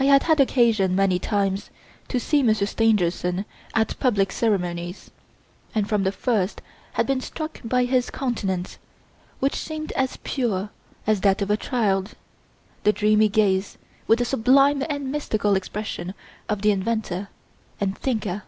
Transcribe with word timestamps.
I 0.00 0.04
had 0.04 0.22
had 0.22 0.40
occasion, 0.40 0.96
many 0.96 1.18
times, 1.18 1.68
to 2.08 2.18
see 2.18 2.42
Monsieur 2.42 2.66
Stangerson 2.66 3.44
at 3.74 3.94
public 4.00 4.32
ceremonies, 4.32 5.10
and 5.74 5.86
from 5.86 6.02
the 6.04 6.12
first 6.12 6.62
had 6.94 7.06
been 7.06 7.20
struck 7.20 7.60
by 7.62 7.84
his 7.84 8.08
countenance, 8.08 8.78
which 9.40 9.56
seemed 9.56 9.92
as 9.92 10.16
pure 10.24 10.70
as 11.06 11.20
that 11.20 11.42
of 11.42 11.50
a 11.50 11.58
child 11.58 12.14
the 12.84 12.92
dreamy 12.94 13.28
gaze 13.28 13.76
with 14.06 14.20
the 14.20 14.24
sublime 14.24 14.82
and 14.88 15.12
mystical 15.12 15.56
expression 15.56 16.14
of 16.48 16.62
the 16.62 16.70
inventor 16.70 17.28
and 17.82 17.98
thinker. 17.98 18.44